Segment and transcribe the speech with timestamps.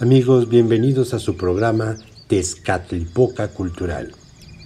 [0.00, 1.96] Amigos, bienvenidos a su programa
[2.26, 4.10] Tezcatlipoca Cultural,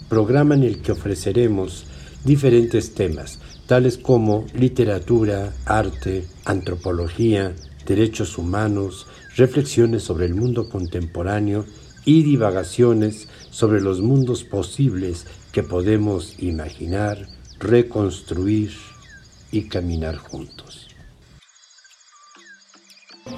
[0.08, 1.84] programa en el que ofreceremos
[2.24, 7.54] diferentes temas, tales como literatura, arte, antropología,
[7.86, 9.06] derechos humanos,
[9.36, 11.66] reflexiones sobre el mundo contemporáneo
[12.06, 18.72] y divagaciones sobre los mundos posibles que podemos imaginar, reconstruir
[19.52, 20.87] y caminar juntos.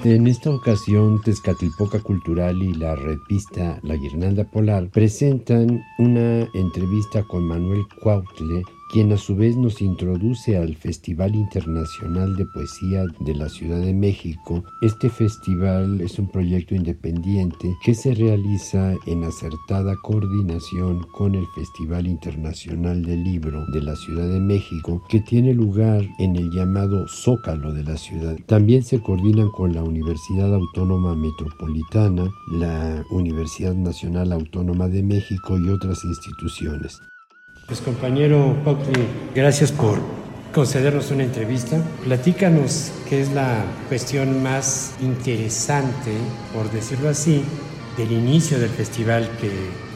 [0.03, 7.43] En esta ocasión, Tezcatlipoca Cultural y la revista La Guirnalda Polar presentan una entrevista con
[7.43, 13.47] Manuel Cuautle, quien a su vez nos introduce al Festival Internacional de Poesía de la
[13.47, 14.65] Ciudad de México.
[14.81, 22.05] Este festival es un proyecto independiente que se realiza en acertada coordinación con el Festival
[22.05, 27.73] Internacional del Libro de la Ciudad de México, que tiene lugar en el llamado Zócalo
[27.73, 28.37] de la ciudad.
[28.45, 35.69] También se coordinan con la Universidad Autónoma Metropolitana, la Universidad Nacional Autónoma de México y
[35.69, 36.99] otras instituciones.
[37.71, 39.01] Pues compañero Pautli,
[39.33, 39.97] gracias por
[40.53, 41.81] concedernos una entrevista.
[42.03, 46.11] Platícanos qué es la cuestión más interesante,
[46.53, 47.43] por decirlo así,
[47.95, 49.49] del inicio del festival que,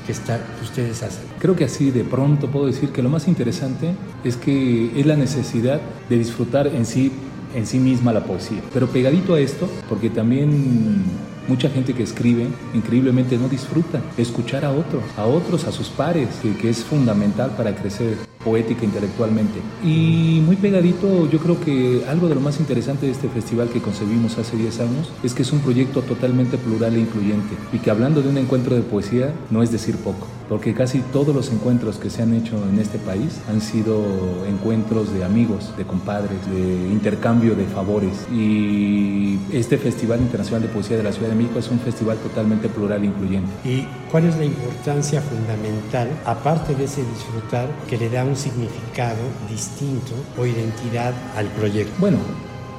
[0.06, 1.26] que está, ustedes hacen.
[1.38, 5.18] Creo que así de pronto puedo decir que lo más interesante es que es la
[5.18, 7.12] necesidad de disfrutar en sí,
[7.54, 8.62] en sí misma la poesía.
[8.74, 11.04] Pero pegadito a esto, porque también
[11.48, 16.30] Mucha gente que escribe increíblemente no disfruta escuchar a otros, a otros, a sus pares,
[16.42, 19.60] que, que es fundamental para crecer poética intelectualmente.
[19.84, 23.82] Y muy pegadito, yo creo que algo de lo más interesante de este festival que
[23.82, 27.90] concebimos hace 10 años es que es un proyecto totalmente plural e incluyente y que
[27.90, 31.98] hablando de un encuentro de poesía no es decir poco, porque casi todos los encuentros
[31.98, 34.04] que se han hecho en este país han sido
[34.48, 38.28] encuentros de amigos, de compadres, de intercambio de favores.
[38.32, 42.70] Y este Festival Internacional de Poesía de la Ciudad de México es un festival totalmente
[42.70, 43.50] plural e incluyente.
[43.64, 49.22] ¿Y cuál es la importancia fundamental, aparte de ese disfrutar, que le da un significado
[49.50, 51.94] distinto o identidad al proyecto.
[52.00, 52.18] Bueno,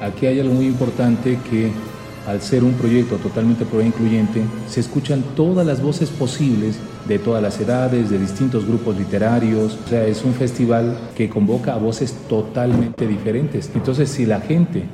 [0.00, 1.72] aquí hay algo muy importante que
[2.27, 7.61] al ser un proyecto totalmente incluyente, se escuchan todas las voces posibles de todas las
[7.61, 9.78] edades, de distintos grupos literarios.
[9.87, 13.71] O sea, es un festival que convoca a voces totalmente diferentes.
[13.75, 14.84] Entonces, si la gente,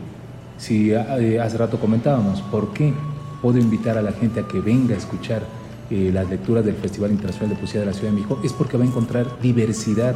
[0.59, 2.93] si eh, hace rato comentábamos, ¿por qué
[3.41, 5.43] puedo invitar a la gente a que venga a escuchar
[5.91, 8.39] eh, las lecturas del Festival Internacional de Poesía de la Ciudad de México?
[8.45, 10.15] Es porque va a encontrar diversidad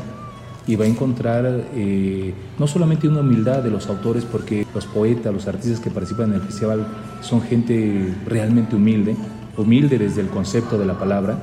[0.66, 5.32] y va a encontrar eh, no solamente una humildad de los autores, porque los poetas,
[5.32, 6.86] los artistas que participan en el festival
[7.20, 9.16] son gente realmente humilde,
[9.56, 11.38] humilde desde el concepto de la palabra,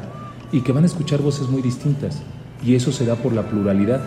[0.52, 2.22] y que van a escuchar voces muy distintas.
[2.64, 4.02] Y eso se da por la pluralidad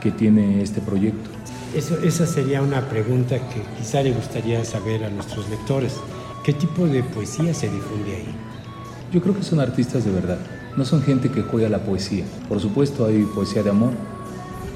[0.00, 1.30] que tiene este proyecto.
[1.74, 5.96] Eso, esa sería una pregunta que quizá le gustaría saber a nuestros lectores.
[6.44, 8.34] ¿Qué tipo de poesía se difunde ahí?
[9.12, 10.38] Yo creo que son artistas de verdad,
[10.76, 12.24] no son gente que juega la poesía.
[12.48, 13.92] Por supuesto hay poesía de amor,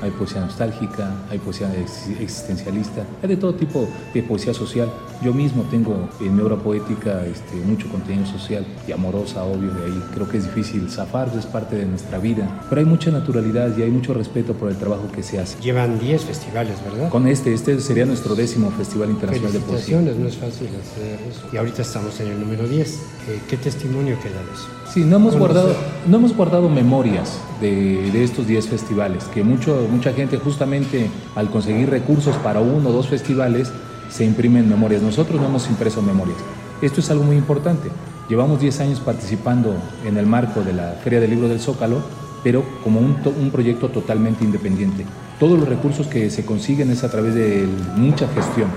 [0.02, 1.72] hay poesía nostálgica, hay poesía
[2.20, 4.90] existencialista, hay de todo tipo de poesía social.
[5.22, 9.84] Yo mismo tengo en mi obra poética este, mucho contenido social y amorosa, obvio, de
[9.84, 10.02] ahí.
[10.14, 13.82] Creo que es difícil zafar, es parte de nuestra vida, pero hay mucha naturalidad y
[13.82, 15.60] hay mucho respeto por el trabajo que se hace.
[15.60, 17.10] Llevan 10 festivales, ¿verdad?
[17.10, 20.00] Con este, este sería nuestro décimo Festival Internacional de Poesía.
[20.00, 21.46] no es fácil hacer eso.
[21.52, 22.88] Y ahorita estamos en el número 10.
[23.28, 24.80] Eh, ¿Qué testimonio queda de eso?
[24.92, 25.72] Sí, no hemos, guardado,
[26.08, 31.50] no hemos guardado memorias de, de estos 10 festivales, que mucho, mucha gente justamente al
[31.50, 33.72] conseguir recursos para uno o dos festivales
[34.08, 35.02] se imprimen memorias.
[35.02, 36.38] Nosotros no hemos impreso memorias.
[36.82, 37.90] Esto es algo muy importante.
[38.28, 39.74] Llevamos 10 años participando
[40.06, 42.00] en el marco de la Feria del Libro del Zócalo,
[42.42, 45.04] pero como un, proyecto totalmente independiente.
[45.38, 48.68] Todos los recursos que se consiguen es a través de mucha gestión,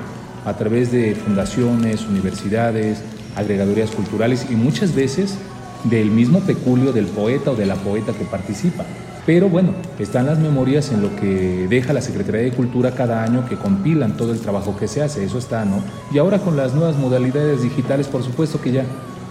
[0.46, 3.02] a través de fundaciones, universidades,
[3.36, 5.38] agregadorías culturales y muchas veces
[5.84, 8.86] del mismo peculio del poeta o de la poeta que participa.
[9.26, 13.48] Pero bueno, están las memorias en lo que deja la Secretaría de Cultura cada año
[13.48, 15.82] que compilan todo el trabajo que se hace, eso está, ¿no?
[16.12, 18.84] Y ahora con las nuevas modalidades digitales, por supuesto que ya,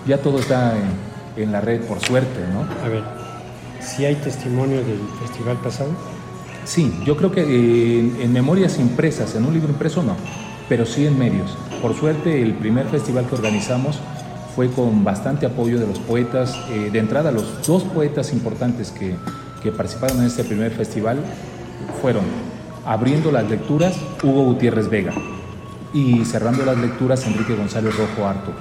[0.07, 0.75] ya todo está
[1.37, 2.61] en, la red, por suerte, ¿no?
[2.83, 3.03] A ver,
[3.81, 5.91] ¿si hay testimonio del festival pasado?
[6.65, 10.17] Sí, yo creo que en, en memorias impresas, en un libro impreso no,
[10.71, 11.59] pero sí en medios.
[11.83, 13.99] Por suerte, el primer festival que organizamos
[14.55, 16.57] fue con bastante apoyo de los poetas.
[16.71, 19.17] Eh, de entrada, los dos poetas importantes que,
[19.63, 21.19] que, participaron en este primer festival
[22.01, 22.25] fueron,
[22.85, 25.13] abriendo las lecturas, Hugo Gutiérrez Vega
[25.93, 28.53] y cerrando las lecturas, Enrique González Rojo Harto,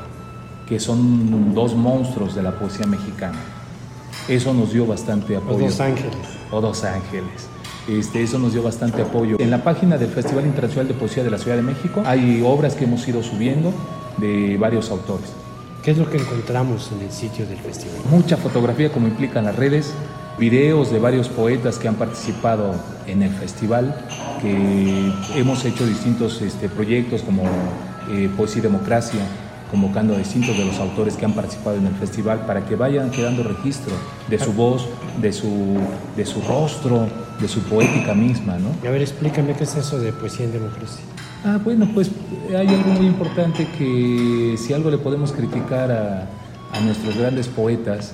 [0.68, 3.40] que son dos monstruos de la poesía mexicana.
[4.28, 5.66] Eso nos dio bastante apoyo.
[5.66, 6.16] O dos ángeles.
[6.52, 7.48] O dos ángeles.
[7.88, 9.38] Este, eso nos dio bastante apoyo.
[9.40, 12.76] En la página del Festival Internacional de Poesía de la Ciudad de México hay obras
[12.76, 13.74] que hemos ido subiendo
[14.18, 15.32] de varios autores
[15.84, 17.96] ¿Qué es lo que encontramos en el sitio del festival?
[18.12, 19.94] Mucha fotografía como implican las redes,
[20.38, 22.76] videos de varios poetas que han participado
[23.08, 23.96] en el festival,
[24.42, 27.44] que hemos hecho distintos este, proyectos como
[28.10, 29.22] eh, Poesía y Democracia,
[29.70, 33.10] convocando a distintos de los autores que han participado en el festival para que vayan
[33.10, 33.94] quedando registro
[34.30, 34.88] de su voz,
[35.22, 35.78] de su,
[36.18, 37.08] de su rostro,
[37.40, 38.58] de su poética misma.
[38.58, 38.70] ¿no?
[38.88, 41.04] A ver, explícame qué es eso de poesía en democracia.
[41.46, 42.12] Ah, bueno, pues
[42.50, 46.28] hay algo muy importante que si algo le podemos criticar a,
[46.74, 48.14] a nuestros grandes poetas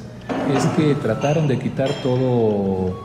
[0.55, 2.95] es que trataron de quitar todo,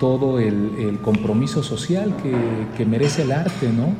[0.00, 2.34] todo el, el compromiso social que,
[2.76, 3.94] que, merece el arte, ¿no?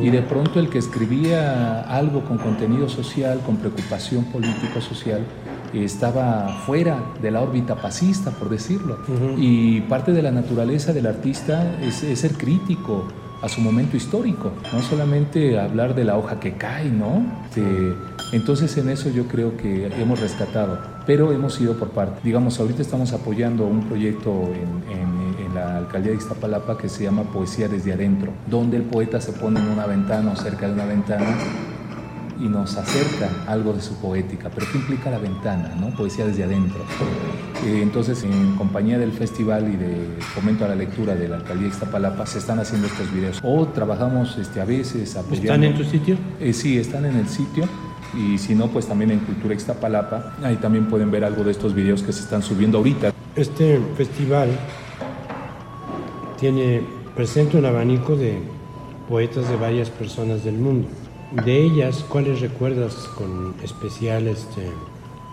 [0.00, 5.26] Y de pronto el que escribía algo con contenido social, con preocupación político-social,
[5.74, 8.98] estaba fuera de la órbita pasista, por decirlo.
[9.36, 13.04] Y parte de la naturaleza del artista es, es ser crítico,
[13.44, 17.26] a su momento histórico, no solamente hablar de la hoja que cae, ¿no?
[18.32, 22.20] entonces en eso yo creo que hemos rescatado, pero hemos ido por parte.
[22.22, 27.22] Digamos, ahorita estamos apoyando un proyecto en, en, la alcaldía de Iztapalapa que se llama
[27.22, 30.84] Poesía desde adentro, donde el poeta se pone en una ventana o cerca de una
[30.84, 31.36] ventana
[32.40, 34.50] y nos acerca algo de su poética.
[34.54, 35.74] Pero ¿qué implica la ventana?
[35.78, 35.94] ¿no?
[35.96, 36.80] Poesía desde adentro.
[37.64, 41.68] Eh, entonces, en compañía del festival y de fomento a la lectura de la alcaldía
[41.68, 43.40] de Iztapalapa, se están haciendo estos videos.
[43.42, 45.52] O trabajamos este, a veces apoyando.
[45.52, 46.16] ¿Están en tu sitio?
[46.40, 47.68] Eh, sí, están en el sitio.
[48.16, 50.34] Y si no, pues también en Cultura Iztapalapa.
[50.42, 53.12] Ahí también pueden ver algo de estos videos que se están subiendo ahorita.
[53.36, 54.48] Este festival
[56.38, 56.82] tiene,
[57.16, 58.38] presenta un abanico de
[59.08, 60.88] poetas de varias personas del mundo.
[61.44, 64.70] De ellas, ¿cuáles recuerdas con especial este,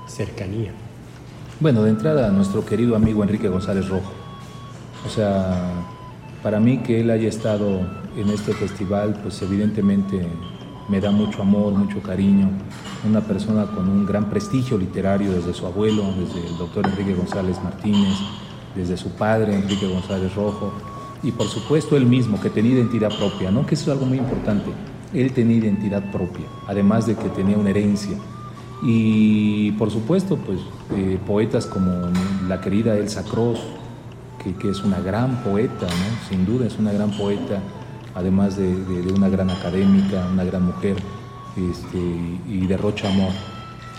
[0.07, 0.71] cercanía?
[1.59, 4.11] Bueno, de entrada, nuestro querido amigo Enrique González Rojo.
[5.05, 5.71] O sea,
[6.41, 7.81] para mí que él haya estado
[8.17, 10.27] en este festival, pues evidentemente
[10.91, 12.49] me da mucho amor, mucho cariño.
[13.07, 17.57] Una persona con un gran prestigio literario desde su abuelo, desde el doctor Enrique González
[17.63, 18.13] Martínez,
[18.75, 20.71] desde su padre Enrique González Rojo,
[21.23, 23.65] y por supuesto él mismo, que tenía identidad propia, ¿no?
[23.65, 24.71] que eso es algo muy importante
[25.13, 28.17] él tenía identidad propia, además de que tenía una herencia.
[28.83, 30.59] Y por supuesto, pues
[30.95, 31.91] eh, poetas como
[32.47, 33.59] la querida Elsa Cross,
[34.59, 36.29] que, es una gran poeta, ¿no?
[36.29, 37.59] sin duda es una gran poeta,
[38.15, 40.97] además de, una gran académica, una gran mujer,
[41.55, 41.97] este,
[42.47, 43.31] y derrocha amor.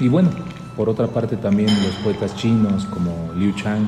[0.01, 0.31] Y bueno,
[0.77, 3.87] por otra parte también los poetas chinos como Liu Chang,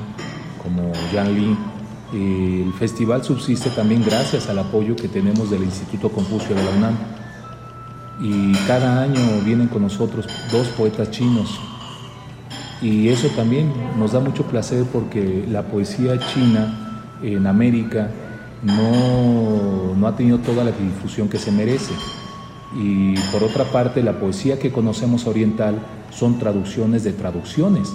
[0.63, 1.57] como Yan Li,
[2.13, 6.95] el festival subsiste también gracias al apoyo que tenemos del Instituto Confucio de la UNAM.
[8.21, 11.59] Y cada año vienen con nosotros dos poetas chinos.
[12.81, 18.11] Y eso también nos da mucho placer porque la poesía china en América
[18.65, 21.93] no, no ha tenido toda la difusión que se merece.
[22.77, 25.79] Y por otra parte, la poesía que conocemos oriental
[26.11, 27.95] son traducciones de traducciones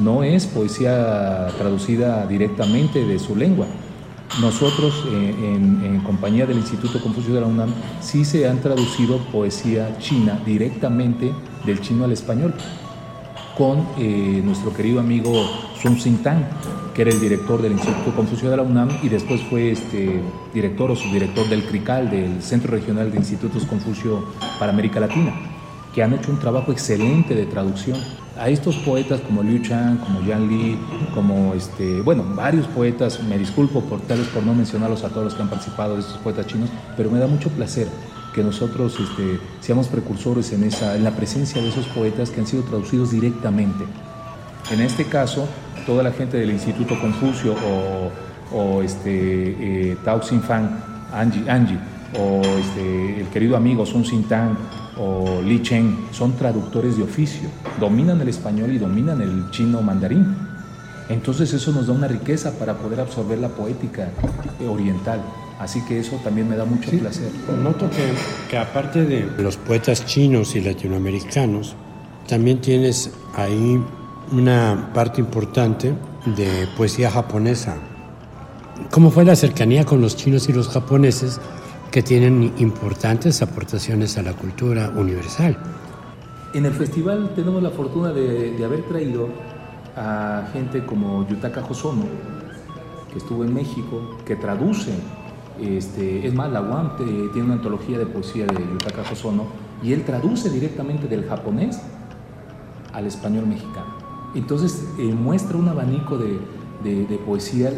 [0.00, 3.66] no es poesía traducida directamente de su lengua.
[4.40, 9.98] Nosotros, eh, en, compañía del Instituto Confucio de la UNAM, sí se han traducido poesía
[9.98, 11.32] china directamente
[11.66, 12.54] del chino al español,
[13.58, 15.32] con eh, nuestro querido amigo
[15.80, 16.44] Sun Xintang,
[17.00, 20.20] que era el director del Instituto Confucio de la UNAM y después fue este,
[20.52, 24.26] director o subdirector del CRICAL, del Centro Regional de Institutos Confucio
[24.58, 25.32] para América Latina,
[25.94, 27.96] que han hecho un trabajo excelente de traducción
[28.38, 30.78] a estos poetas como Liu Chang, como Yan Li,
[31.14, 35.34] como este, bueno, varios poetas, me disculpo por tales por no mencionarlos a todos los
[35.34, 37.88] que han participado de estos poetas chinos, pero me da mucho placer
[38.34, 42.46] que nosotros este, seamos precursores en, esa, en la presencia de esos poetas que han
[42.46, 43.86] sido traducidos directamente.
[44.70, 45.48] En este caso,
[45.90, 51.80] toda la gente del Instituto Confucio o, o este, eh, Tao Fan, Angie, Angie,
[52.16, 54.56] o este, el querido amigo Sun Sin Tang,
[54.96, 57.48] o Li Cheng son traductores de oficio,
[57.80, 60.36] dominan el español y dominan el chino mandarín.
[61.08, 64.10] Entonces eso nos da una riqueza para poder absorber la poética
[64.68, 65.20] oriental.
[65.58, 67.32] Así que eso también me da mucho placer.
[67.60, 68.12] Noto que,
[68.48, 71.74] que aparte de los poetas chinos y latinoamericanos,
[72.28, 73.82] también tienes ahí
[74.32, 75.94] una parte importante
[76.26, 77.76] de poesía japonesa.
[78.90, 81.40] ¿Cómo fue la cercanía con los chinos y los japoneses
[81.90, 85.56] que tienen importantes aportaciones a la cultura universal.
[86.54, 89.28] En el festival tenemos la fortuna de, haber traído
[89.96, 92.04] a gente como Yutaka Hosono,
[93.12, 94.92] que estuvo en México, que traduce,
[95.60, 99.46] este, es más, la UAM tiene una antología de poesía de Yutaka Hosono,
[99.82, 101.80] y él traduce directamente del japonés
[102.92, 103.99] al español mexicano.
[104.34, 106.38] Entonces eh, muestra un abanico de,
[107.26, 107.72] poesía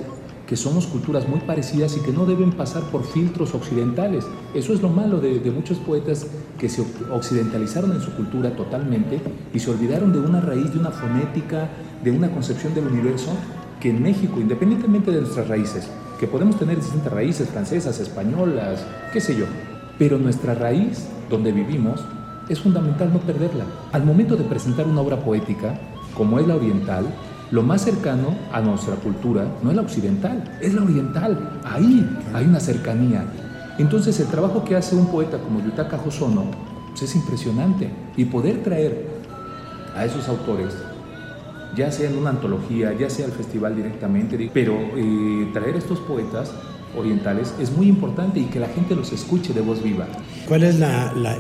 [0.47, 4.27] que somos culturas muy parecidas y que no deben pasar por filtros occidentales.
[4.55, 6.27] Eso es lo malo de, muchos poetas
[6.59, 9.21] que se occidentalizaron en su cultura totalmente
[9.53, 11.71] y se olvidaron de una raíz, de una fonética,
[12.05, 13.31] de una concepción del universo
[13.81, 15.89] que en México, independientemente de nuestras raíces,
[16.21, 19.47] que podemos tener distintas raíces, francesas, españolas, qué sé yo,
[19.99, 22.01] pero nuestra raíz, donde vivimos,
[22.49, 23.65] es fundamental no perderla.
[23.93, 25.79] Al momento de presentar una obra poética,
[26.17, 27.07] como es la oriental,
[27.51, 31.61] lo más cercano a nuestra cultura no es la occidental, es la oriental.
[31.65, 33.25] Ahí hay una cercanía.
[33.79, 36.47] Entonces el trabajo que hace un poeta como Yutaka Hosono
[36.91, 37.91] pues, es impresionante.
[38.17, 39.07] Y poder traer
[39.95, 40.75] a esos autores,
[41.77, 46.01] ya sea en una antología, ya sea al festival directamente, pero eh, traer a estos
[46.01, 46.53] poetas
[46.97, 50.07] orientales es muy importante y que la gente los escuche de voz viva.
[50.49, 50.77] ¿Cuál es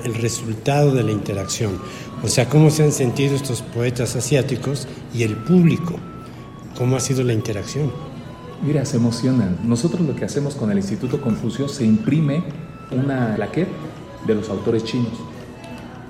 [0.04, 1.78] el resultado de la interacción?
[2.22, 5.96] O sea, ¿cómo se han sentido estos poetas asiáticos y el público?
[6.78, 7.92] ¿Cómo ha sido la interacción?
[8.62, 9.58] Mira, se emocionan.
[9.64, 12.44] Nosotros lo que hacemos con el Instituto Confucio se imprime
[12.90, 13.72] una plaqueta
[14.26, 15.12] de los autores chinos,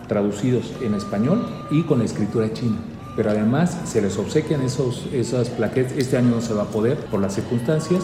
[0.07, 2.77] traducidos en español y con la escritura china
[3.17, 5.93] pero además se les obsequian esos, esas plaquetas.
[5.97, 8.03] Este año no se va a poder por las circunstancias,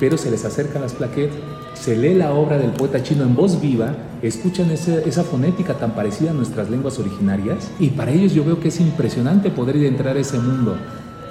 [0.00, 1.36] pero se les acercan las plaquetas,
[1.74, 6.30] se lee la obra del poeta chino en voz viva, escuchan esa, fonética tan parecida
[6.30, 10.20] a nuestras lenguas originarias y para ellos yo veo que es impresionante poder entrar a
[10.20, 10.76] ese mundo.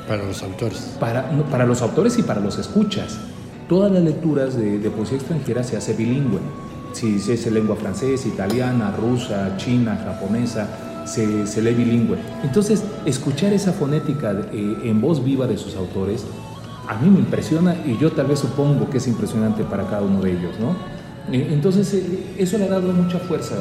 [0.07, 0.95] Para los autores.
[0.99, 3.17] Para, para los autores y para los escuchas.
[3.67, 6.39] Todas las lecturas de, poesía extranjera se hace bilingüe.
[6.93, 12.17] Si, es lengua francesa, italiana, rusa, china, japonesa, se, se, lee bilingüe.
[12.43, 16.25] Entonces, escuchar esa fonética eh, en voz viva de sus autores
[16.87, 20.21] a mí me impresiona y yo tal vez supongo que es impresionante para cada uno
[20.21, 20.75] de ellos, ¿no?
[21.31, 23.55] Eh, entonces, eh, eso le ha dado mucha fuerza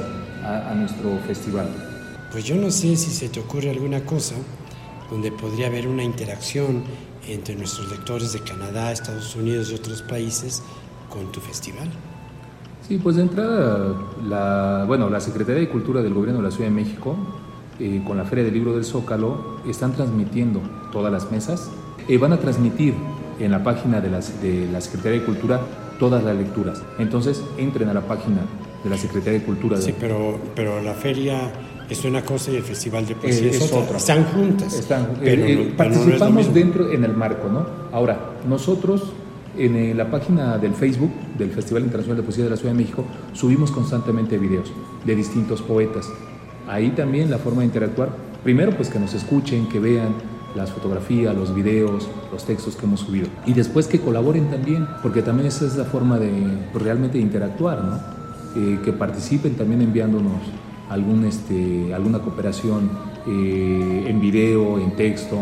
[0.44, 1.66] a, nuestro festival.
[2.30, 4.36] Pues yo no sé si se te ocurre alguna cosa
[5.10, 6.84] donde podría haber una interacción
[7.26, 10.62] entre nuestros lectores de Canadá, Estados Unidos y otros países
[11.10, 11.88] con tu festival.
[12.86, 16.70] Sí, pues de entrada, la, bueno, la Secretaría de Cultura del Gobierno de la Ciudad
[16.70, 17.16] de México,
[17.80, 20.60] eh, con la Feria del Libro del Zócalo, están transmitiendo
[20.92, 21.68] todas las mesas
[22.06, 22.94] y van a transmitir
[23.38, 25.60] en la página de, de la Secretaría de Cultura
[25.98, 26.82] todas las lecturas.
[26.98, 28.42] Entonces, entren a la página
[28.84, 29.80] de la Secretaría de Cultura.
[29.80, 31.50] Sí, pero, pero la feria
[31.88, 33.96] es una cosa y el Festival de Poesía es, otra.
[33.96, 34.74] Están juntas.
[34.74, 37.66] Están, pero, eh, participamos dentro en el marco, ¿no?
[37.92, 39.12] Ahora, nosotros
[39.56, 42.78] en eh, la página del Facebook del Festival Internacional de Poesía de la Ciudad de
[42.78, 44.72] México subimos constantemente videos
[45.04, 46.10] de distintos poetas.
[46.68, 48.10] Ahí también la forma de interactuar,
[48.42, 50.14] primero pues que nos escuchen, que vean,
[50.56, 53.28] las fotografías, los videos, los textos que hemos subido.
[53.44, 56.32] Y después que colaboren también, porque también esa es la forma de
[56.72, 58.00] pues, realmente interactuar, ¿no?
[58.56, 60.40] Eh, que participen también enviándonos
[60.88, 62.90] algún, este, alguna cooperación
[63.26, 65.36] eh, en video, en texto,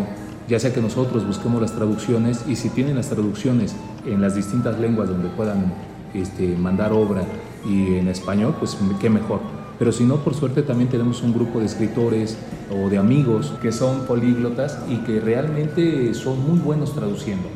[0.48, 4.78] ya sea que nosotros busquemos las traducciones y si tienen las traducciones en las distintas
[4.80, 5.72] lenguas donde puedan
[6.12, 7.22] este, mandar obra
[7.64, 9.40] y en español, pues qué mejor
[9.78, 12.38] pero si no, por suerte también tenemos un grupo de escritores
[12.70, 17.48] o de amigos que son políglotas y que realmente son muy buenos traduciendo.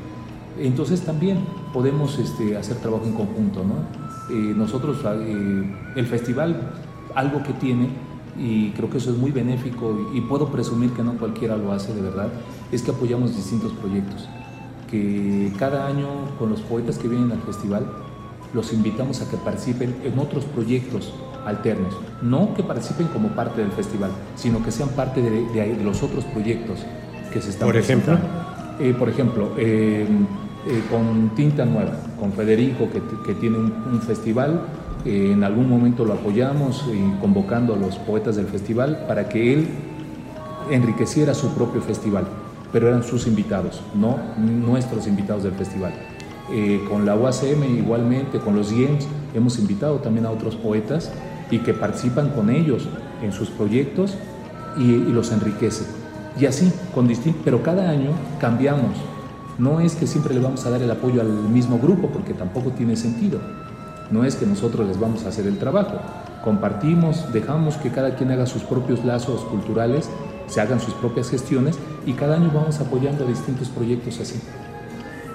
[0.58, 1.38] Entonces también
[1.72, 3.62] podemos este, hacer trabajo en conjunto.
[4.30, 6.72] Eh, nosotros, eh, el festival,
[7.14, 7.88] algo que tiene,
[8.36, 11.94] y creo que eso es muy benéfico y puedo presumir que no cualquiera lo hace
[11.94, 12.28] de verdad,
[12.70, 14.28] es que apoyamos distintos proyectos.
[14.90, 16.08] Que cada año
[16.38, 17.86] con los poetas que vienen al festival
[18.54, 21.12] los invitamos a que participen en otros proyectos
[21.48, 21.94] alternos.
[22.22, 26.80] No que participen como parte del festival, sino que sean parte de, los otros proyectos
[27.32, 28.18] que se están Por ejemplo.
[28.80, 30.06] Eh, por ejemplo, eh,
[30.66, 34.62] eh, con Tinta Nueva, con Federico, que, tiene un, festival,
[35.04, 36.84] en algún momento lo apoyamos
[37.20, 39.68] convocando a los poetas del festival para que él
[40.70, 42.24] enriqueciera su propio festival,
[42.72, 45.92] pero eran sus invitados, no nuestros invitados del festival.
[46.88, 51.10] con la UACM igualmente, con los IEMS, hemos invitado también a otros poetas
[51.50, 52.88] y que participan con ellos
[53.22, 54.14] en sus proyectos
[54.76, 55.84] y, los enriquece.
[56.38, 57.08] Y así, con
[57.44, 58.96] pero cada año cambiamos.
[59.58, 62.70] No es que siempre le vamos a dar el apoyo al mismo grupo, porque tampoco
[62.70, 63.40] tiene sentido.
[64.10, 65.98] No es que nosotros les vamos a hacer el trabajo.
[66.44, 70.08] Compartimos, dejamos que cada quien haga sus propios lazos culturales,
[70.46, 74.40] se hagan sus propias gestiones y cada año vamos apoyando distintos proyectos así,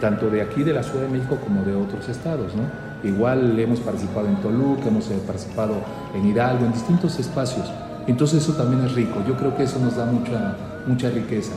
[0.02, 2.56] tanto de aquí de la Ciudad de México como de otros estados.
[2.56, 2.93] ¿no?
[3.04, 5.76] Igual hemos participado en Toluca, hemos eh, participado
[6.16, 7.70] en Hidalgo, en distintos espacios.
[8.08, 9.22] Entonces eso también es rico.
[9.28, 10.56] Yo creo que eso nos da mucha,
[10.88, 11.52] mucha riqueza.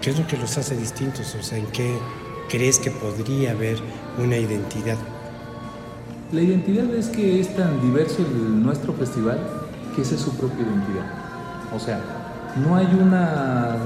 [0.00, 1.34] ¿Qué es lo que los hace distintos?
[1.34, 1.98] O sea, ¿en qué
[2.48, 3.78] crees que podría haber
[4.22, 4.96] una identidad?
[6.32, 9.38] La identidad es que es tan diverso el, nuestro festival
[9.94, 11.06] que esa es su propia identidad.
[11.74, 12.00] O sea,
[12.64, 13.76] no hay una,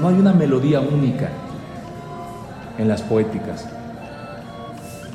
[0.00, 1.28] no hay una melodía única
[2.78, 3.66] en las poéticas,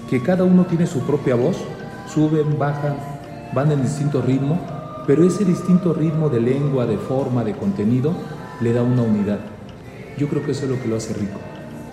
[0.09, 1.57] que cada uno tiene su propia voz,
[2.07, 2.95] suben, bajan,
[3.53, 4.59] van en distinto ritmo,
[5.05, 8.13] pero ese distinto ritmo de lengua, de forma, de contenido,
[8.61, 9.39] le da una unidad.
[10.17, 11.39] Yo creo que eso es lo que lo hace rico.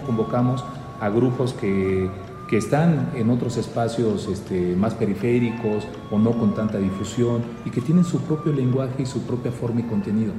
[0.07, 0.65] Convocamos
[1.01, 2.09] a grupos que,
[2.49, 7.81] que están en otros espacios este, más periféricos o no con tanta difusión y que
[7.81, 10.33] tienen su propio lenguaje y su propia forma y contenido.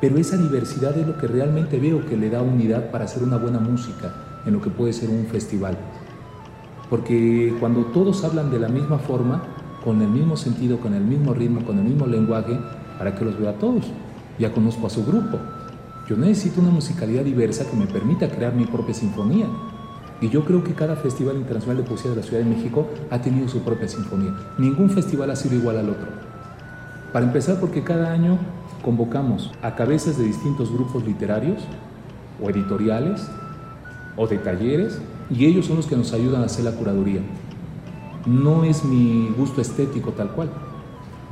[0.00, 3.36] Pero esa diversidad es lo que realmente veo que le da unidad para hacer una
[3.36, 4.14] buena música
[4.46, 5.76] en lo que puede ser un festival.
[6.90, 9.42] Porque cuando todos hablan de la misma forma,
[9.84, 12.58] con el mismo sentido, con el mismo ritmo, con el mismo lenguaje,
[12.98, 13.84] ¿para que los vea a todos?
[14.38, 15.38] Ya conozco a su grupo.
[16.08, 19.46] Yo necesito una musicalidad diversa que me permita crear mi propia sinfonía.
[20.20, 23.20] Y yo creo que cada Festival Internacional de Poesía de la Ciudad de México ha
[23.20, 24.34] tenido su propia sinfonía.
[24.58, 26.08] Ningún festival ha sido igual al otro.
[27.12, 28.38] Para empezar, porque cada año
[28.82, 31.62] convocamos a cabezas de distintos grupos literarios
[32.42, 33.28] o editoriales
[34.16, 37.20] o de talleres y ellos son los que nos ayudan a hacer la curaduría.
[38.26, 40.50] No es mi gusto estético tal cual.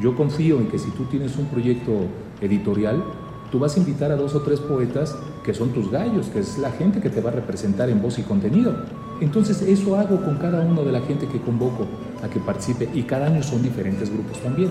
[0.00, 1.92] Yo confío en que si tú tienes un proyecto
[2.40, 3.02] editorial,
[3.50, 6.58] tú vas a invitar a dos o tres poetas que son tus gallos, que es
[6.58, 8.74] la gente que te va a representar en voz y contenido.
[9.20, 11.86] Entonces eso hago con cada uno de la gente que convoco
[12.22, 14.70] a que participe y cada año son diferentes grupos también.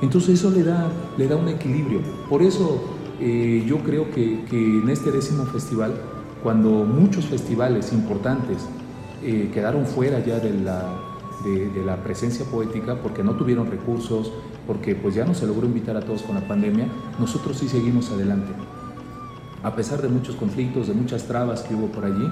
[0.00, 2.00] Entonces eso le da, le da un equilibrio.
[2.28, 2.82] Por eso
[3.20, 5.92] eh, yo creo que, que en este décimo festival
[6.42, 8.58] cuando muchos festivales importantes
[9.22, 10.82] eh, quedaron fuera ya de la,
[11.44, 14.32] de, la, presencia poética porque no tuvieron recursos,
[14.66, 18.10] porque pues ya no se logró invitar a todos con la pandemia, nosotros sí seguimos
[18.10, 18.52] adelante.
[19.62, 22.26] A pesar de muchos conflictos, de muchas trabas que hubo por allí,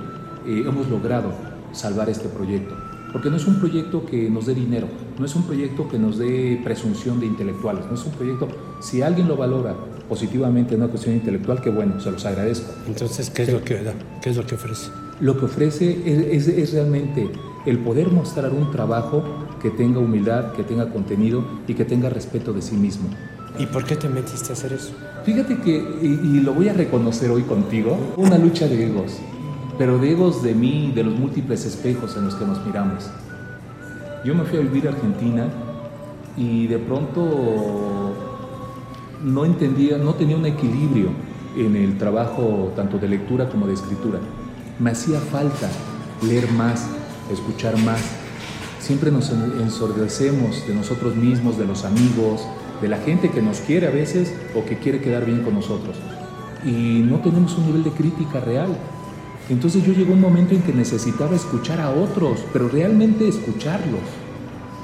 [0.46, 1.32] eh, hemos logrado
[1.72, 2.74] salvar este proyecto.
[3.12, 4.88] Porque no es un proyecto que nos dé dinero,
[5.18, 8.48] no es un proyecto que nos dé presunción de intelectuales, no es un proyecto,
[8.80, 9.74] si alguien lo valora
[10.10, 12.74] positivamente en una cuestión intelectual, que bueno, se los agradezco.
[12.88, 13.80] Entonces, ¿qué es, lo, que,
[14.20, 14.90] ¿qué es lo que ofrece?
[15.20, 17.30] Lo que ofrece es, es, realmente
[17.64, 19.22] el poder mostrar un trabajo
[19.62, 23.08] que tenga humildad, que tenga contenido y que tenga respeto de sí mismo.
[23.56, 24.92] ¿Y por qué te metiste a hacer eso?
[25.24, 29.12] Fíjate que, y, y, lo voy a reconocer hoy contigo, una lucha de egos,
[29.78, 33.08] pero de egos de mí, de los múltiples espejos en los que nos miramos.
[34.24, 35.46] Yo me fui a vivir a Argentina
[36.36, 37.99] y de pronto
[39.22, 41.10] no entendía, no tenía un equilibrio
[41.56, 44.18] en el trabajo tanto de lectura como de escritura.
[44.78, 45.68] Me hacía falta
[46.26, 46.86] leer más,
[47.30, 48.00] escuchar más.
[48.78, 52.46] Siempre nos ensordecemos de nosotros mismos, de los amigos,
[52.80, 55.96] de la gente que nos quiere a veces o que quiere quedar bien con nosotros.
[56.64, 58.76] Y no tenemos un nivel de crítica real.
[59.50, 64.00] Entonces yo llegó un momento en que necesitaba escuchar a otros, pero realmente escucharlos.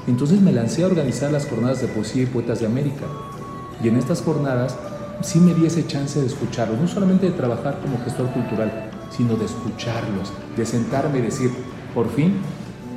[0.07, 3.05] Entonces me lancé a organizar las jornadas de poesía y poetas de América.
[3.83, 4.77] Y en estas jornadas
[5.21, 9.35] sí me di ese chance de escucharlos, no solamente de trabajar como gestor cultural, sino
[9.35, 11.51] de escucharlos, de sentarme y decir,
[11.93, 12.33] por fin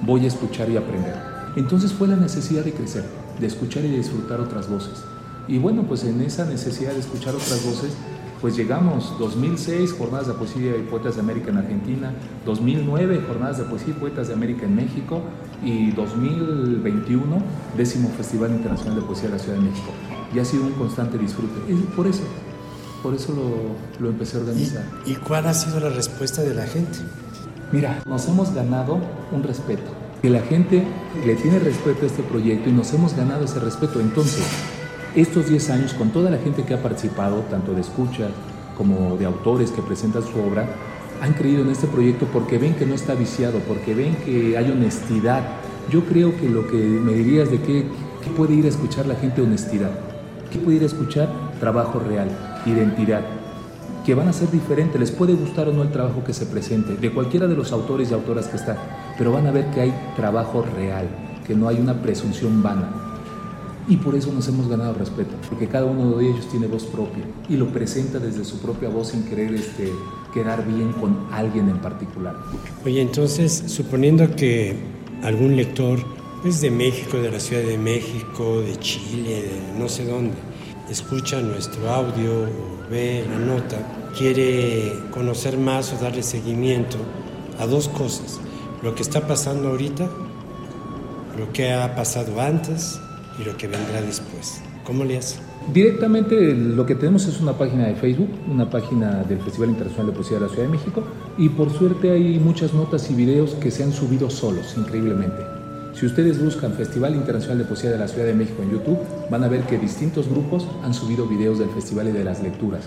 [0.03, 1.15] voy a escuchar y aprender.
[1.57, 3.05] Entonces fue la necesidad de crecer,
[3.39, 5.05] de escuchar y disfrutar otras voces.
[5.49, 7.93] Y bueno, pues en esa necesidad de escuchar otras voces,
[8.41, 12.15] pues llegamos 2006, Jornadas de Poesía y Poetas de América en Argentina,
[12.47, 15.23] 2009, Jornadas de Poesía y Poetas de América en México
[15.63, 17.43] y 2021,
[17.77, 19.91] décimo Festival Internacional de Poesía de la Ciudad de México
[20.35, 21.61] y ha sido un constante disfrute.
[21.69, 22.23] Y por eso,
[23.03, 24.85] por eso lo, lo empecé a organizar.
[25.07, 26.99] ¿Y, cuál ha sido la respuesta de la gente?
[27.73, 28.99] Mira, nos hemos ganado
[29.33, 29.91] un respeto.
[30.23, 30.85] Que la gente
[31.25, 34.01] le tiene respeto a este proyecto y nos hemos ganado ese respeto.
[34.01, 34.45] Entonces,
[35.15, 38.29] estos 10 años, con toda la gente que ha participado, tanto de escucha
[38.77, 40.69] como de autores que presentan su obra,
[41.21, 44.71] han creído en este proyecto porque ven que no está viciado, porque ven que hay
[44.71, 45.43] honestidad.
[45.91, 47.85] Yo creo que lo que me dirías de qué,
[48.37, 49.91] puede ir a escuchar la gente honestidad.
[50.53, 51.29] ¿Qué puede ir a escuchar?
[51.59, 52.29] Trabajo real,
[52.65, 53.23] identidad,
[54.05, 56.97] que van a ser diferentes, les puede gustar o no el trabajo que se presente,
[56.97, 58.77] de cualquiera de los autores y autoras que están,
[59.19, 61.09] pero van a ver que hay trabajo real,
[61.47, 63.10] que no hay una presunción vana.
[63.91, 67.25] Y por eso nos hemos ganado respeto, porque cada uno de ellos tiene voz propia
[67.49, 69.93] y lo presenta desde su propia voz sin querer este,
[70.33, 72.37] quedar bien con alguien en particular.
[72.85, 74.77] Oye, entonces, suponiendo que
[75.25, 75.99] algún lector
[76.45, 80.37] es de México, de la Ciudad de México, de Chile, de no sé dónde,
[80.89, 83.77] escucha nuestro audio o ve la nota,
[84.17, 86.97] quiere conocer más o darle seguimiento
[87.59, 88.39] a dos cosas,
[88.85, 90.09] lo que está pasando ahorita,
[91.37, 93.01] lo que ha pasado antes
[93.41, 94.61] y lo que vendrá después.
[94.85, 95.39] ¿Cómo le hace?
[95.73, 100.13] Directamente lo que tenemos es una página de Facebook, una página del Festival Internacional de
[100.13, 101.03] Poesía de la Ciudad de México
[101.39, 105.43] y por suerte hay muchas notas y videos que se han subido solos, increíblemente.
[105.95, 108.99] Si ustedes buscan Festival Internacional de Poesía de la Ciudad de México en YouTube,
[109.31, 112.85] van a ver que distintos grupos han subido videos del festival y de las lecturas.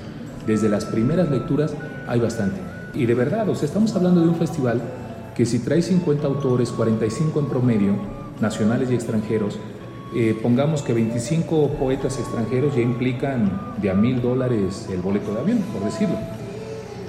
[0.47, 1.73] Desde las primeras lecturas
[2.07, 2.59] hay bastante.
[2.93, 4.81] Y de verdad, o sea, estamos hablando de un festival
[5.35, 7.93] que si trae 50 autores, 45 en promedio,
[8.39, 9.57] nacionales y extranjeros,
[10.15, 15.39] eh, pongamos que 25 poetas extranjeros ya implican de a mil dólares el boleto de
[15.39, 16.15] avión, por decirlo,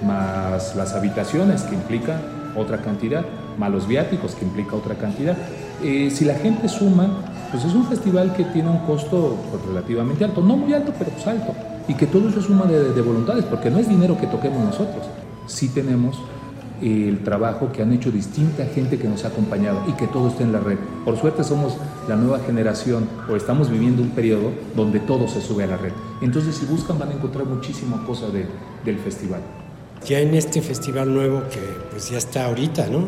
[0.06, 2.20] más las habitaciones que implican
[2.56, 3.24] otra cantidad,
[3.58, 5.36] más los viáticos que implica otra cantidad.
[5.82, 7.08] Eh, si la gente suma,
[7.50, 11.10] pues es un festival que tiene un costo pues, relativamente alto, no muy alto, pero
[11.10, 11.52] pues alto,
[11.86, 15.06] y que todo eso suma de, de voluntades, porque no es dinero que toquemos nosotros,
[15.46, 16.18] sí tenemos
[16.80, 20.42] el trabajo que han hecho distinta gente que nos ha acompañado y que todo esté
[20.42, 20.78] en la red.
[21.04, 21.76] Por suerte somos
[22.08, 25.92] la nueva generación o estamos viviendo un periodo donde todo se sube a la red.
[26.20, 28.46] Entonces si buscan van a encontrar muchísima cosa de,
[28.84, 29.40] del festival.
[30.06, 33.06] Ya en este festival nuevo que pues ya está ahorita, ¿no?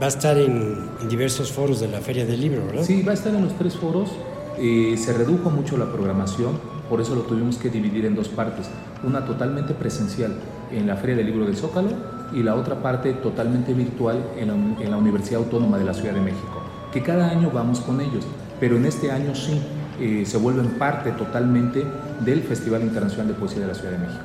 [0.00, 0.76] Va a estar en,
[1.08, 2.84] diversos foros de la Feria del Libro, ¿verdad?
[2.84, 4.10] Sí, va a estar en los tres foros.
[4.58, 6.58] Eh, se redujo mucho la programación,
[6.88, 8.70] por eso lo tuvimos que dividir en dos partes.
[9.04, 10.36] Una totalmente presencial
[10.72, 11.90] en la Feria del Libro del Zócalo
[12.32, 16.62] y la otra parte totalmente virtual en la, Universidad Autónoma de la Ciudad de México,
[16.92, 18.24] que cada año vamos con ellos,
[18.60, 19.60] pero en este año sí
[20.00, 21.84] eh, se vuelven parte totalmente
[22.24, 24.24] del Festival Internacional de Poesía de la Ciudad de México.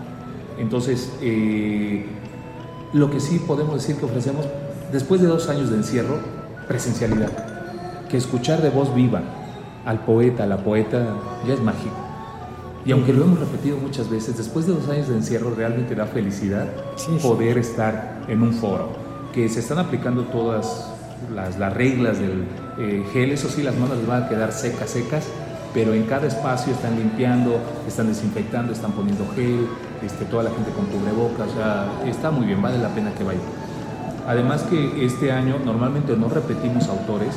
[0.60, 2.06] Entonces, eh,
[2.94, 4.46] lo que sí podemos decir que ofrecemos,
[4.92, 6.20] después de dos años de encierro,
[6.68, 7.32] presencialidad,
[8.08, 9.22] que escuchar de voz viva
[9.86, 11.16] al poeta, a la poeta,
[11.48, 11.96] ya es mágico.
[12.86, 16.06] Y aunque lo hemos repetido muchas veces, después de dos años de encierro realmente da
[16.06, 16.68] felicidad
[17.22, 18.90] poder estar en un foro,
[19.34, 20.93] que se están aplicando todas
[21.34, 22.44] las, las reglas del
[22.78, 25.26] eh, gel, eso sí, las manos les van a quedar secas, secas,
[25.74, 29.68] pero en cada espacio están limpiando, están desinfectando, están poniendo gel,
[30.04, 33.24] este, toda la gente con cubrebocas, o sea, está muy bien, vale la pena que
[33.24, 33.42] vayan.
[34.28, 37.36] Además que este año normalmente no repetimos autores,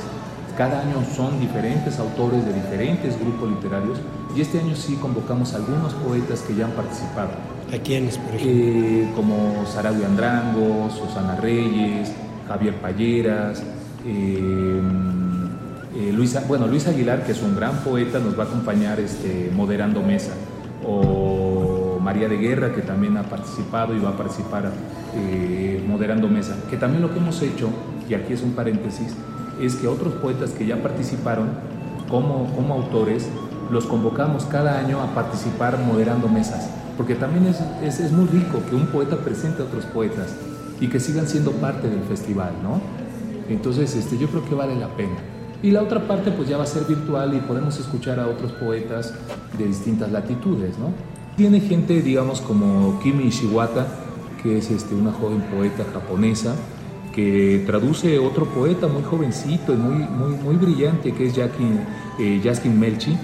[0.56, 3.98] cada año son diferentes autores de diferentes grupos literarios
[4.34, 7.30] y este año sí convocamos a algunos poetas que ya han participado.
[7.74, 8.54] ¿A quiénes, por ejemplo?
[8.54, 12.12] Eh, como Sarabia Andrango, Susana Reyes,
[12.48, 13.62] Javier Palleras,
[14.06, 14.80] eh,
[15.96, 19.50] eh, Luis, bueno, Luis Aguilar, que es un gran poeta, nos va a acompañar este,
[19.54, 20.32] moderando mesa.
[20.84, 24.70] O María de Guerra, que también ha participado y va a participar
[25.88, 26.54] moderando mesa.
[26.70, 27.70] Que también lo que hemos hecho,
[28.08, 29.14] y aquí es un paréntesis,
[29.60, 31.48] es que otros poetas que ya participaron
[32.08, 33.28] como, como autores,
[33.70, 38.76] los convocamos cada año a participar moderando mesas, porque también es, es, muy rico que
[38.76, 40.34] un poeta presente a otros poetas
[40.80, 42.80] y que sigan siendo parte del festival, ¿no?
[43.48, 45.16] Entonces, este, yo creo que vale la pena.
[45.62, 48.52] Y la otra parte pues ya va a ser virtual y podemos escuchar a otros
[48.52, 49.14] poetas
[49.58, 50.92] de distintas latitudes, ¿no?
[51.36, 53.86] Tiene gente, digamos, como Kimi Ishiwata,
[54.42, 56.54] que es este, una joven poeta japonesa,
[57.14, 61.80] que traduce otro poeta muy jovencito y muy, muy, muy brillante, que es Jackie,
[62.18, 63.16] eh, Jaskin Melchi,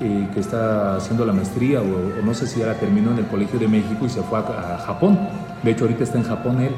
[0.00, 3.26] eh, que está haciendo la maestría, o, no sé si ya la terminó en el
[3.26, 5.18] Colegio de México y se fue a, Japón.
[5.62, 6.72] De hecho, ahorita está en Japón él,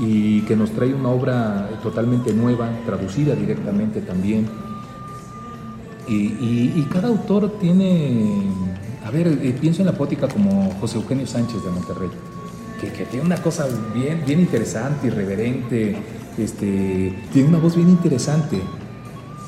[0.00, 4.48] y que nos trae una obra totalmente nueva, traducida directamente también.
[6.06, 8.42] Y, y, cada autor tiene,
[9.04, 12.08] a ver, eh, pienso en la poética como José Eugenio Sánchez de Monterrey
[12.78, 15.96] que, tiene una cosa bien, bien interesante, irreverente,
[16.36, 18.56] este, tiene una voz bien interesante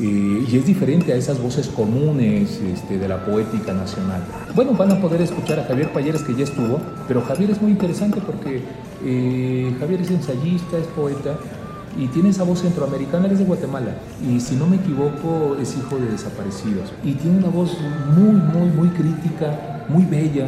[0.00, 4.22] eh, y es diferente a esas voces comunes este, de la poética nacional.
[4.54, 7.70] Bueno, van a poder escuchar a Javier Payeres que ya estuvo, pero Javier es muy
[7.70, 8.62] interesante porque
[9.04, 11.36] eh, Javier es ensayista, es poeta
[11.98, 15.76] y tiene esa voz centroamericana, él es de Guatemala y si no me equivoco es
[15.76, 17.76] hijo de desaparecidos y tiene una voz
[18.14, 20.46] muy, muy, muy crítica, muy bella,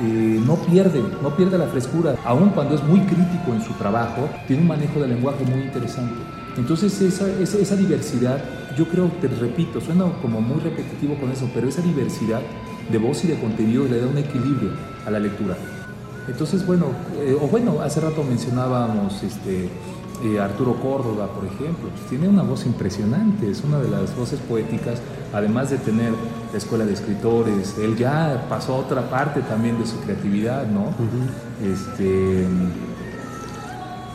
[0.00, 4.28] eh, no pierde, no pierde la frescura, aun cuando es muy crítico en su trabajo,
[4.46, 6.14] tiene un manejo del lenguaje muy interesante.
[6.56, 8.42] Entonces esa, esa, diversidad,
[8.76, 12.40] yo creo, te repito, suena como muy repetitivo con eso, pero esa diversidad
[12.90, 14.70] de voz y de contenido le da un equilibrio
[15.06, 15.56] a la lectura.
[16.26, 19.68] Entonces, bueno, eh, o bueno, hace rato mencionábamos este,
[20.22, 24.40] eh, Arturo Córdoba, por ejemplo, pues tiene una voz impresionante, es una de las voces
[24.40, 25.00] poéticas,
[25.34, 26.12] además de tener
[26.50, 30.94] la escuela de escritores, él ya pasó a otra parte también de su creatividad, ¿no?
[31.62, 32.46] este,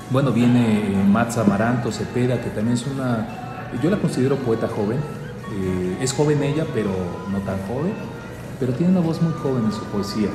[0.10, 5.98] bueno, viene Matza Amaranto Cepeda, que también es una, yo la considero poeta joven, eh,
[6.02, 6.90] es joven ella, pero
[7.32, 7.94] no tan joven,
[8.60, 10.30] pero tiene una voz muy joven en su poesía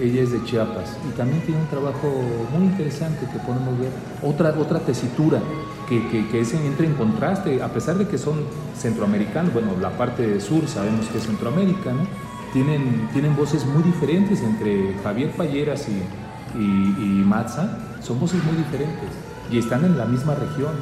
[0.00, 2.08] ella es de Chiapas y también tiene un trabajo
[2.56, 3.90] muy interesante que podemos ver,
[4.22, 5.40] otra, otra tesitura
[5.88, 8.44] que, que, que entra en contraste, a pesar de que son
[8.76, 12.06] centroamericanos, bueno, la parte sur sabemos que es Centroamérica, ¿no?
[12.52, 19.08] Tienen, tienen voces muy diferentes entre Javier Palleras y, y, Matza, son voces muy diferentes
[19.50, 20.72] y están en la misma región.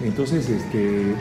[0.00, 1.16] Entonces, este,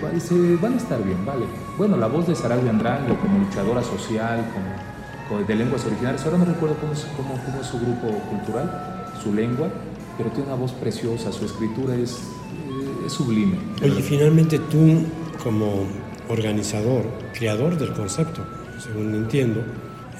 [0.61, 1.45] van a estar bien, ¿vale?
[1.77, 4.92] Bueno, la voz de Sarabia Andrango como luchadora social, como
[5.39, 6.23] de lenguas originales.
[6.25, 9.69] Ahora no recuerdo cómo es, cómo, cómo es su grupo cultural, su lengua,
[10.17, 13.57] pero tiene una voz preciosa, su escritura es, eh, es sublime.
[13.81, 15.03] Oye, finalmente tú
[15.43, 15.85] como
[16.29, 18.45] organizador, creador del concepto,
[18.79, 19.61] según entiendo,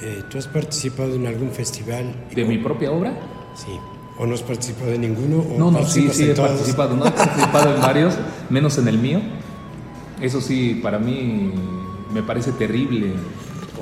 [0.02, 2.13] eh, ¿tú has participado en algún festival?
[2.34, 3.13] ¿De mi propia obra?
[3.56, 3.80] Sí.
[4.17, 5.39] ¿O no has participado en ninguno?
[5.39, 6.95] O no, no, sí, sí he participado.
[6.95, 8.15] No he participado en varios,
[8.49, 9.21] menos en el mío.
[10.21, 11.52] Eso sí, para mí
[12.13, 13.13] me parece terrible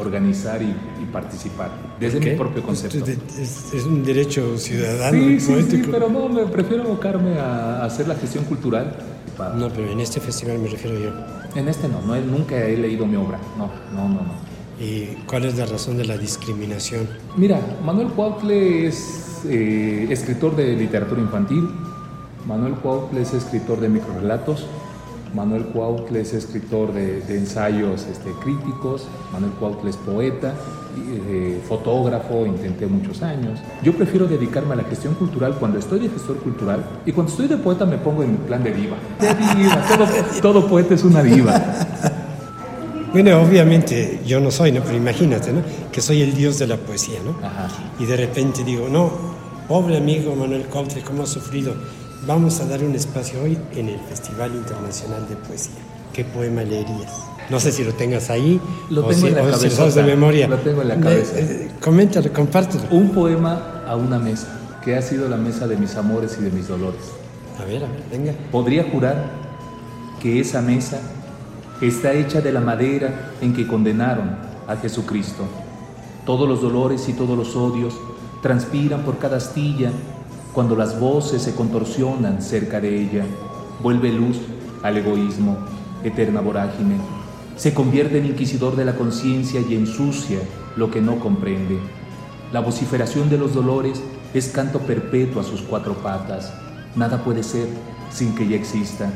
[0.02, 0.76] organizar y,
[1.12, 3.06] participar, desde mi propio concepto.
[3.06, 5.18] Es, un derecho ciudadano.
[5.18, 8.96] Sí, sí, sí, pero no, me prefiero abocarme a, hacer la gestión cultural.
[9.58, 11.12] No, pero en este festival me refiero yo.
[11.56, 14.52] En este no, no nunca he leído mi obra, no, no, no, no.
[14.80, 17.08] ¿Y cuál es la razón de la discriminación?
[17.36, 21.70] Mira, Manuel Cuautle es eh, escritor de literatura infantil,
[22.48, 24.66] Manuel Cuautle es escritor de microrelatos,
[25.34, 30.54] Manuel Cuautle es escritor de, ensayos este, críticos, Manuel Cuautle es poeta,
[30.98, 33.60] eh, fotógrafo, intenté muchos años.
[33.82, 37.48] Yo prefiero dedicarme a la gestión cultural cuando estoy de gestor cultural y cuando estoy
[37.48, 38.98] de poeta me pongo en plan de diva.
[39.20, 39.82] De diva,
[40.42, 41.62] todo, poeta es una diva.
[43.14, 44.82] Bueno, obviamente yo no soy, ¿no?
[44.82, 45.62] pero imagínate, ¿no?
[45.92, 47.36] Que soy el dios de la poesía, ¿no?
[48.00, 49.12] Y de repente digo, no,
[49.68, 51.74] pobre amigo Manuel Cuautle, ¿cómo ha sufrido?
[52.28, 55.82] Vamos a dar un espacio hoy en el Festival Internacional de Poesía.
[56.14, 57.12] ¿Qué poema leerías?
[57.50, 60.48] No sé si lo tengas ahí lo tengo en la cabeza, de memoria.
[60.48, 61.40] Lo tengo en la cabeza.
[61.40, 62.84] Eh, coméntalo, compártelo.
[62.92, 64.48] Un poema a una mesa,
[64.84, 67.02] que ha sido la mesa de mis amores y de mis dolores.
[67.60, 68.34] A ver, a ver, venga.
[68.52, 69.32] Podría jurar
[70.22, 71.02] que esa mesa
[71.82, 75.44] está hecha de la madera en que condenaron a Jesucristo.
[76.24, 77.96] Todos los dolores y todos los odios
[78.44, 79.92] transpiran por cada astilla
[80.54, 83.26] cuando las voces se contorsionan cerca de ella,
[83.82, 84.38] vuelve luz
[84.84, 85.58] al egoísmo,
[86.04, 86.96] eterna vorágine.
[87.56, 90.40] Se convierte en inquisidor de la conciencia y ensucia
[90.76, 91.80] lo que no comprende.
[92.52, 94.02] La vociferación de los dolores
[94.34, 96.54] es canto perpetuo a sus cuatro patas.
[96.96, 97.68] Nada puede ser
[98.12, 99.12] sin que ella exista.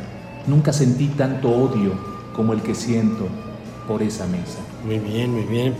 [0.47, 1.93] Nunca sentí tanto odio
[2.33, 3.27] como el que siento
[3.87, 4.59] por esa mesa.
[4.85, 5.73] Muy bien, muy bien.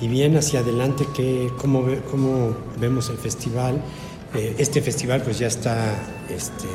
[0.00, 3.80] Y bien hacia adelante, que, ¿cómo, ¿cómo vemos el festival?
[4.36, 5.76] Eh, este festival pues ya está
[6.28, 6.68] este,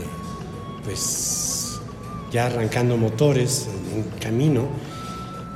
[0.83, 1.79] pues
[2.31, 4.67] ya arrancando motores en camino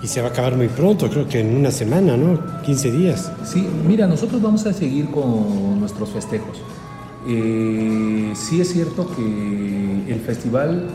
[0.03, 2.39] y se va a acabar muy pronto, creo que en una semana, ¿no?
[2.61, 3.31] 15 días.
[3.43, 6.61] Sí, mira, nosotros vamos a seguir con nuestros festejos.
[7.27, 10.89] Eh, sí es cierto que el festival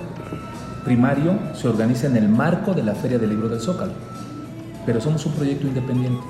[0.84, 3.92] primario se organiza en el marco de la Feria del Libro del Zócalo,
[4.86, 6.22] pero somos un proyecto independiente.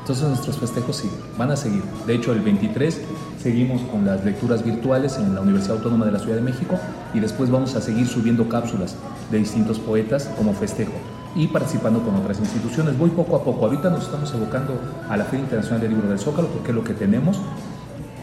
[0.00, 1.82] Entonces nuestros festejos sí, van a seguir.
[2.06, 3.00] De hecho, el 23
[3.42, 6.78] seguimos con las lecturas virtuales en la Universidad Autónoma de la Ciudad de México
[7.14, 8.96] y después vamos a seguir subiendo cápsulas
[9.30, 10.92] de distintos poetas como festejo
[11.34, 12.98] y participando con otras instituciones.
[12.98, 13.64] Voy poco a poco.
[13.64, 16.84] Ahorita nos estamos evocando a la Feria Internacional del Libro del Zócalo porque es lo
[16.84, 17.40] que tenemos.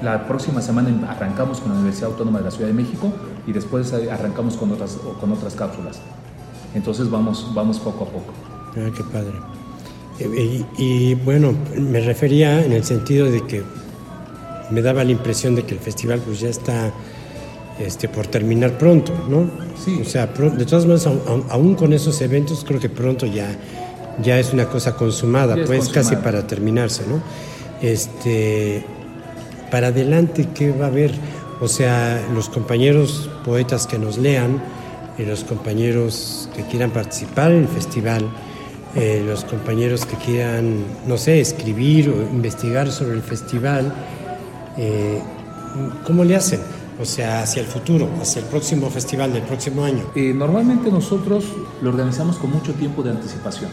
[0.02, 3.12] La próxima semana arrancamos con la Universidad Autónoma de la Ciudad de México
[3.48, 6.00] y después arrancamos con otras, con otras cápsulas.
[6.76, 8.34] Entonces vamos, vamos poco a poco.
[8.76, 9.34] Ah, qué padre.
[10.20, 13.64] Eh, y, bueno, me refería en el sentido de que
[14.70, 16.92] me daba la impresión de que el festival pues ya está
[17.80, 19.50] este, por terminar pronto, ¿no?
[19.84, 20.00] Sí.
[20.02, 21.08] O sea, de todas maneras,
[21.50, 23.48] aún, con esos eventos, creo que pronto ya,
[24.22, 27.22] ya es una cosa consumada, pues casi para terminarse, ¿no?
[27.82, 28.84] Este,
[29.70, 31.12] para adelante, ¿qué va a haber?
[31.60, 34.62] O sea, los compañeros poetas que nos lean,
[35.18, 38.30] y los compañeros que quieran participar en el festival,
[38.96, 43.94] eh, los compañeros que quieran, no sé, escribir o investigar sobre el festival,
[44.78, 45.22] eh,
[46.06, 46.60] ¿cómo le hacen?
[47.00, 50.04] O sea, hacia el futuro, hacia el próximo festival del próximo año.
[50.16, 51.46] Eh, normalmente nosotros
[51.82, 53.70] lo organizamos con mucho tiempo de anticipación.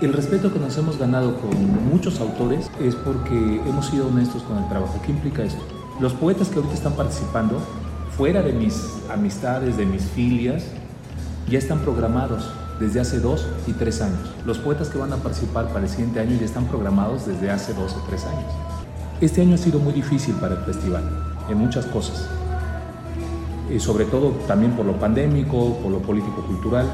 [0.00, 1.50] El respeto que nos hemos ganado con
[1.90, 4.98] muchos autores es porque hemos sido honestos con el trabajo.
[5.04, 5.62] ¿Qué implica esto?
[6.00, 7.60] Los poetas que ahorita están participando,
[8.16, 10.64] fuera de mis amistades, de mis filias,
[11.48, 14.30] ya están programados desde hace dos y tres años.
[14.46, 17.74] Los poetas que van a participar para el siguiente año ya están programados desde hace
[17.74, 18.79] dos o tres años.
[19.20, 21.02] Este año ha sido muy difícil para el festival,
[21.50, 22.26] en muchas cosas.
[23.70, 26.86] Y sobre todo también por lo pandémico, por lo político-cultural.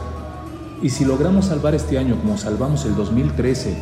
[0.82, 3.76] Y si logramos salvar este año como salvamos el 2013,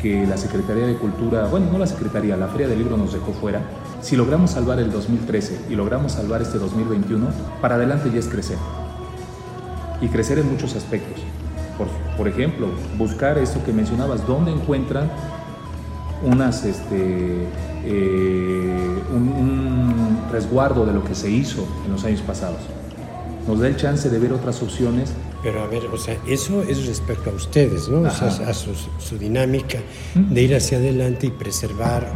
[0.00, 3.32] que la Secretaría de Cultura, bueno, no la Secretaría, la Feria del Libro nos dejó
[3.32, 3.60] fuera,
[4.00, 7.26] si logramos salvar el 2013 y logramos salvar este 2021,
[7.60, 8.56] para adelante ya es crecer.
[10.00, 11.22] Y crecer en muchos aspectos.
[11.76, 15.10] Por, por ejemplo, buscar eso que mencionabas, dónde encuentran
[16.22, 17.46] unas este,
[17.86, 19.84] eh, un,
[20.30, 22.60] resguardo de lo que se hizo en los años pasados.
[23.46, 25.12] Nos da el chance de ver otras opciones.
[25.44, 28.00] Pero a ver, o sea, eso es respecto a ustedes, ¿no?
[28.00, 29.78] O sea, a su, dinámica
[30.14, 32.14] de ir hacia adelante y preservar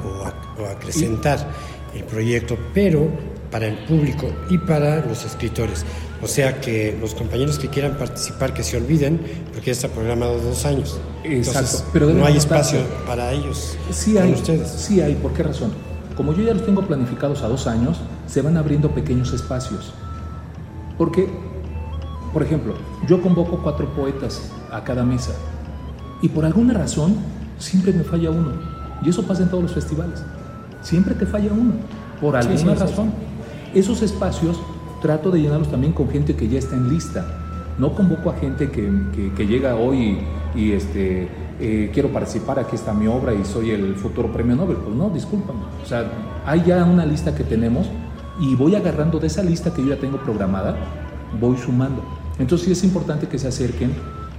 [0.58, 1.46] o, acrecentar
[1.94, 2.56] el proyecto.
[2.72, 3.08] Pero
[3.50, 5.84] para el público y para los escritores.
[6.22, 9.20] O sea que los compañeros que quieran participar que se olviden,
[9.52, 10.98] porque ya está programado dos años.
[11.24, 13.76] Exacto, pero no hay espacio para ellos.
[13.90, 14.68] Sí hay, ustedes.
[14.68, 15.72] Sí hay, ¿por qué razón?
[16.16, 19.92] Como yo ya los tengo planificados a dos años, se van abriendo pequeños espacios.
[20.96, 21.28] Porque,
[22.32, 22.74] por ejemplo,
[23.06, 25.30] yo convoco cuatro poetas a cada mesa
[26.20, 27.16] y por alguna razón
[27.58, 28.52] siempre me falla uno.
[29.02, 30.24] Y eso pasa en todos los festivales.
[30.82, 31.74] Siempre te falla uno,
[32.20, 33.12] por alguna razón.
[33.74, 34.58] Esos espacios
[35.00, 37.26] trato de llenarlos también con gente que ya está en lista.
[37.78, 38.90] No convoco a gente que,
[39.36, 40.18] que, llega hoy
[40.54, 41.28] y, este,
[41.60, 44.78] eh, quiero participar, aquí está mi obra y soy el futuro premio Nobel.
[44.78, 45.60] Pues no, discúlpame.
[45.82, 46.10] O sea,
[46.44, 47.86] hay ya una lista que tenemos
[48.40, 50.76] y voy agarrando de esa lista que yo ya tengo programada,
[51.40, 52.02] voy sumando.
[52.38, 53.92] Entonces sí es importante que se acerquen.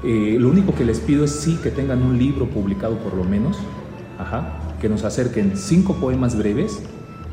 [0.03, 3.23] Eh, lo único que les pido es sí que tengan un libro publicado por lo
[3.23, 3.57] menos,
[4.17, 6.81] Ajá, que nos acerquen cinco poemas breves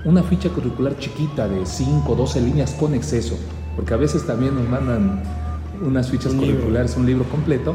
[0.06, 3.36] una ficha curricular chiquita de 5 o 12 líneas con exceso,
[3.74, 5.20] porque a veces también nos mandan
[5.84, 7.74] unas fichas curriculares, un libro completo,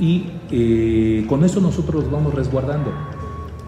[0.00, 2.90] y eh, con eso nosotros los vamos resguardando.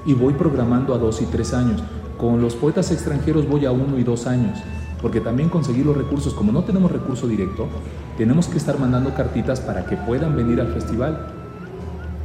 [0.07, 1.83] Y voy programando a dos y tres años.
[2.19, 4.59] Con los poetas extranjeros voy a uno y dos años,
[5.03, 7.69] porque también conseguir los recursos, como no tenemos recurso directo,
[8.17, 11.27] tenemos que estar mandando cartitas para que puedan venir al festival.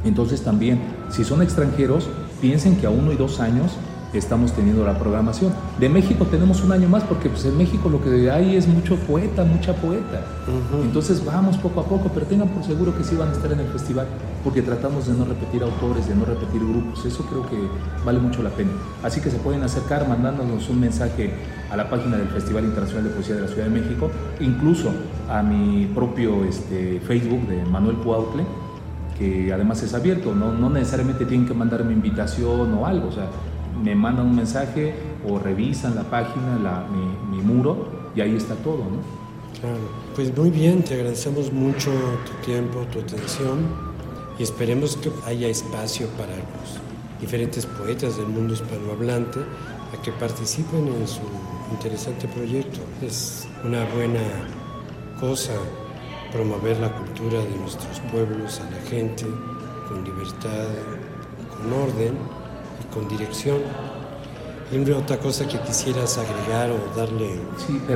[0.04, 2.08] Entonces también, si son extranjeros,
[2.40, 3.72] piensen que a uno y dos años
[4.12, 5.52] estamos teniendo la programación.
[5.78, 8.96] De México tenemos un año más porque pues, en México lo que hay es mucho
[8.96, 10.24] poeta, mucha poeta.
[10.82, 13.60] Entonces vamos poco a poco, pero tengan por seguro que sí van a estar en
[13.60, 14.06] el festival
[14.44, 17.04] porque tratamos de no repetir autores, de no repetir grupos.
[17.04, 17.56] Eso creo que
[18.04, 18.70] vale mucho la pena.
[19.02, 21.32] Así que se pueden acercar mandándonos un mensaje
[21.70, 24.92] a la página del Festival Internacional de Poesía de la Ciudad de México, incluso
[25.28, 28.44] a mi propio este, Facebook de Manuel Cuautle
[29.18, 33.26] que además es abierto, no, no necesariamente tienen que mandarme invitación o algo, o sea,
[33.82, 34.94] me mandan un mensaje
[35.28, 36.86] o revisan la página, la,
[37.30, 39.00] mi, muro y ahí está todo, ¿no?
[39.60, 39.78] Claro,
[40.14, 41.90] pues muy bien, te agradecemos mucho
[42.26, 43.66] tu tiempo, tu atención
[44.38, 46.80] y esperemos que haya espacio para los
[47.20, 51.20] diferentes poetas del mundo hispanohablante a que participen en su
[51.70, 52.80] interesante proyecto.
[53.02, 54.20] Es una buena
[55.20, 55.52] cosa
[56.32, 59.24] promover la cultura de nuestros pueblos a la gente
[59.88, 60.66] con libertad,
[61.56, 62.14] con orden
[62.92, 63.58] con dirección.
[64.72, 67.38] ¿Y otra cosa que quisieras agregar o darle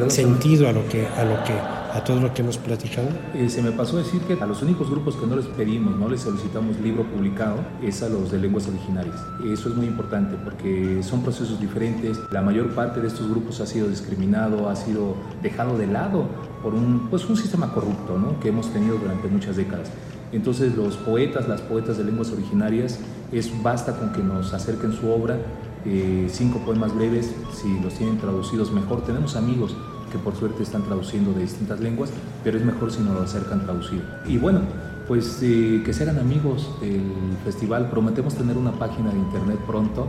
[0.09, 3.09] sentido a lo que a lo que a todo lo que hemos platicado?
[3.35, 6.09] Eh, se me pasó decir que a los únicos grupos que no les pedimos, no
[6.09, 9.17] les solicitamos libro publicado, es a los de lenguas originarias.
[9.45, 12.21] Eso es muy importante porque son procesos diferentes.
[12.31, 16.27] La mayor parte de estos grupos ha sido discriminado, ha sido dejado de lado
[16.63, 18.39] por un, pues un sistema corrupto ¿no?
[18.39, 19.91] que hemos tenido durante muchas décadas.
[20.33, 23.01] Entonces los poetas, las poetas de lenguas originarias,
[23.33, 25.39] es basta con que nos acerquen su obra,
[25.85, 29.03] eh, cinco poemas breves, si los tienen traducidos mejor.
[29.03, 29.77] Tenemos amigos
[30.11, 32.11] que por suerte están traduciendo de distintas lenguas,
[32.43, 34.03] pero es mejor si nos lo acercan traducido.
[34.27, 34.61] Y bueno,
[35.07, 37.03] pues eh, que sean amigos del
[37.45, 40.09] festival, prometemos tener una página de internet pronto.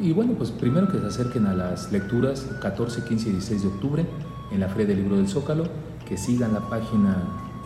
[0.00, 3.68] Y bueno, pues primero que se acerquen a las lecturas 14, 15 y 16 de
[3.68, 4.06] octubre
[4.52, 5.64] en la Feria del Libro del Zócalo,
[6.06, 7.16] que sigan la página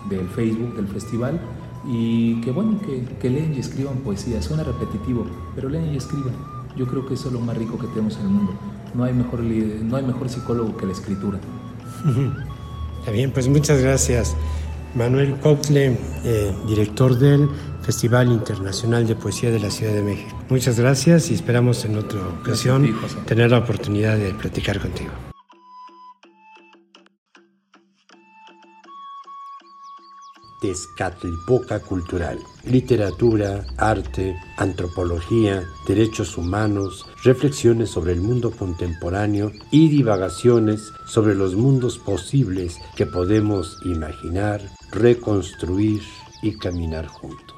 [0.09, 1.40] del Facebook del festival
[1.87, 4.40] y que bueno, que, que lean y escriban poesía.
[4.42, 6.35] Suena repetitivo, pero lean y escriban.
[6.77, 8.55] Yo creo que eso es lo más rico que tenemos en el mundo.
[8.95, 11.38] No hay mejor, no hay mejor psicólogo que la escritura.
[13.01, 14.37] Está bien, pues muchas gracias.
[14.95, 17.49] Manuel Coutle, eh, director del
[17.83, 20.37] Festival Internacional de Poesía de la Ciudad de México.
[20.49, 22.95] Muchas gracias y esperamos en otra ocasión
[23.27, 25.11] tener la oportunidad de platicar contigo.
[30.62, 32.38] Tezcatlipoca Cultural.
[32.64, 41.98] Literatura, arte, antropología, derechos humanos, reflexiones sobre el mundo contemporáneo y divagaciones sobre los mundos
[41.98, 46.01] posibles que podemos imaginar, reconstruir
[46.42, 47.51] y caminar juntos.